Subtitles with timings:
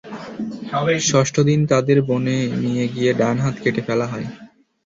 [1.09, 4.27] ষষ্ঠ দিন তাঁদের বনে নিয়ে গিয়ে ডান হাত কেটে ফেলা হয়।